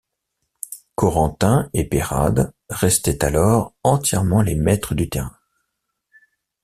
[0.95, 5.37] Corentin et Peyrade restaient alors entièrement les maîtres du terrain.